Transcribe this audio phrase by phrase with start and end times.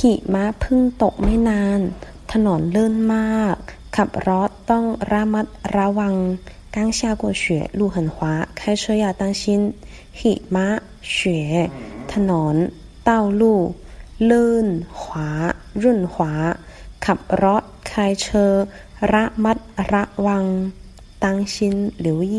[0.00, 1.80] หิมะาพึ่งตกไม่นาน
[2.32, 3.56] ถนนลื่นมาก
[3.96, 6.14] ขับรถต้องระมัดระวัง
[6.74, 7.44] 刚下过雪
[7.78, 8.16] 路很滑
[8.58, 9.42] 开车要当心
[10.20, 10.68] หิมะ
[11.14, 11.14] 雪
[12.12, 12.54] ถนน
[13.08, 13.10] 道
[13.40, 13.42] 路
[14.30, 14.66] ลื่น
[14.98, 15.02] 滑
[15.82, 16.16] 润滑
[17.04, 17.92] ขับรถ开
[18.24, 18.26] 车
[19.12, 19.56] ระมัด
[19.92, 20.44] ระวัง
[21.22, 22.36] 当心留意